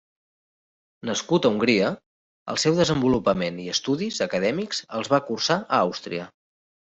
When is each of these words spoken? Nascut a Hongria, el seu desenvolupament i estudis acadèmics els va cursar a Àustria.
Nascut 1.09 1.43
a 1.43 1.51
Hongria, 1.55 1.91
el 2.53 2.59
seu 2.63 2.77
desenvolupament 2.79 3.59
i 3.65 3.67
estudis 3.75 4.19
acadèmics 4.27 4.81
els 5.01 5.13
va 5.13 5.21
cursar 5.29 5.59
a 5.71 5.85
Àustria. 5.91 6.27